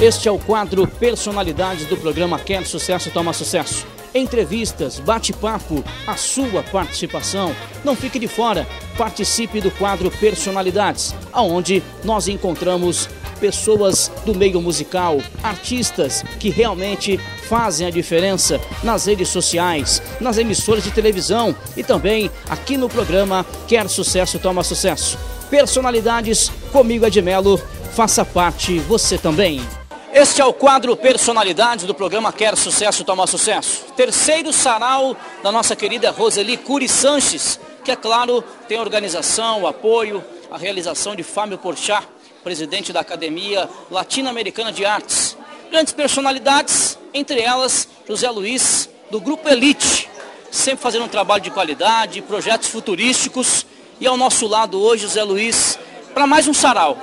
[0.00, 3.84] Este é o quadro Personalidades do programa Quer Sucesso Toma Sucesso.
[4.14, 7.52] Entrevistas, bate-papo, a sua participação.
[7.84, 8.64] Não fique de fora,
[8.96, 13.08] participe do quadro Personalidades, aonde nós encontramos
[13.40, 17.18] pessoas do meio musical, artistas que realmente
[17.48, 23.44] fazem a diferença nas redes sociais, nas emissoras de televisão e também aqui no programa
[23.66, 25.18] Quer Sucesso Toma Sucesso.
[25.50, 27.60] Personalidades comigo Edmelo,
[27.96, 29.60] faça parte você também.
[30.20, 33.84] Este é o quadro Personalidades do programa Quer Sucesso Toma Sucesso.
[33.94, 39.68] Terceiro sarau da nossa querida Roseli Curi Sanches, que é claro tem a organização, o
[39.68, 42.04] apoio, a realização de Fábio Porchat,
[42.42, 45.36] presidente da Academia Latino-Americana de Artes.
[45.70, 50.10] Grandes personalidades, entre elas José Luiz, do Grupo Elite,
[50.50, 53.64] sempre fazendo um trabalho de qualidade, projetos futurísticos.
[54.00, 55.78] E ao nosso lado hoje, José Luiz,
[56.12, 56.98] para mais um sarau.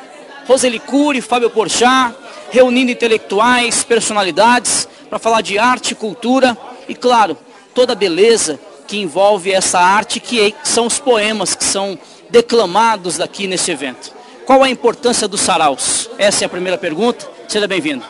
[0.46, 2.25] Roseli Cury, Fábio Porchat,
[2.56, 7.38] reunindo intelectuais, personalidades, para falar de arte, cultura e, claro,
[7.74, 13.46] toda a beleza que envolve essa arte, que são os poemas que são declamados daqui
[13.46, 14.14] nesse evento.
[14.46, 16.10] Qual a importância dos saraus?
[16.18, 17.30] Essa é a primeira pergunta.
[17.46, 18.06] Seja bem-vindo.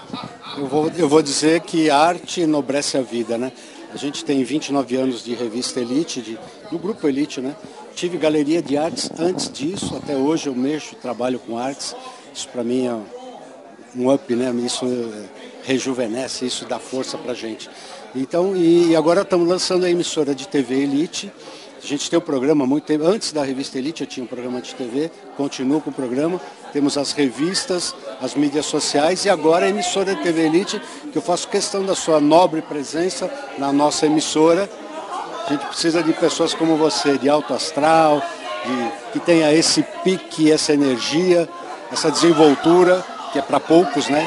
[0.56, 3.52] Eu vou, eu vou dizer que arte enobrece a vida, né?
[3.92, 6.38] A gente tem 29 anos de revista Elite, de,
[6.70, 7.56] do grupo Elite, né?
[7.96, 11.96] Tive galeria de artes antes disso, até hoje eu mexo, trabalho com artes.
[12.32, 13.25] Isso para mim é
[13.98, 14.52] um up, né?
[14.66, 14.86] Isso
[15.64, 17.70] rejuvenesce, isso dá força para gente.
[18.16, 21.32] Então, e agora estamos lançando a emissora de TV Elite.
[21.84, 24.60] A gente tem um programa muito tempo, antes da revista Elite eu tinha um programa
[24.60, 26.42] de TV, continuo com o programa.
[26.73, 31.22] Temos as revistas, as mídias sociais e agora a emissora de TV Elite, que eu
[31.22, 34.70] faço questão da sua nobre presença na nossa emissora.
[35.46, 38.20] A gente precisa de pessoas como você, de alto astral,
[38.66, 41.48] de, que tenha esse pique, essa energia,
[41.92, 44.25] essa desenvoltura que é para poucos, né?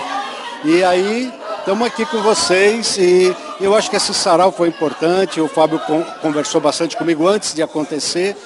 [0.62, 5.40] E aí estamos aqui com vocês e eu acho que esse sarau foi importante.
[5.40, 5.80] O Fábio
[6.20, 8.36] conversou bastante comigo antes de acontecer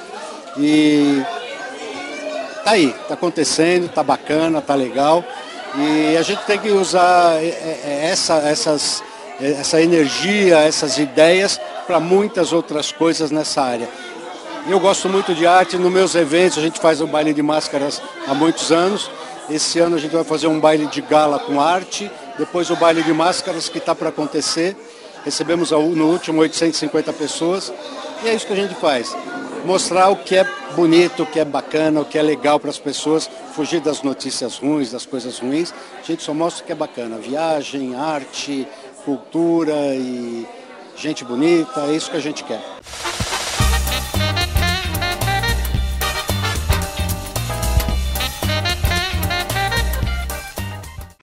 [0.57, 1.21] e
[2.63, 5.25] tá aí, tá acontecendo, tá bacana, tá legal.
[5.75, 9.03] E a gente tem que usar é, é, é, essa, essas,
[9.41, 13.89] essa energia, essas ideias para muitas outras coisas nessa área.
[14.69, 18.01] Eu gosto muito de arte, nos meus eventos a gente faz o baile de máscaras
[18.29, 19.11] há muitos anos
[19.51, 23.03] esse ano a gente vai fazer um baile de gala com arte, depois o baile
[23.03, 24.77] de máscaras que está para acontecer.
[25.25, 27.73] Recebemos no último 850 pessoas
[28.25, 29.17] e é isso que a gente faz.
[29.65, 32.79] Mostrar o que é bonito, o que é bacana, o que é legal para as
[32.79, 35.73] pessoas, fugir das notícias ruins, das coisas ruins.
[36.01, 37.19] A gente só mostra o que é bacana.
[37.19, 38.67] Viagem, arte,
[39.05, 40.47] cultura e
[40.97, 42.61] gente bonita, é isso que a gente quer.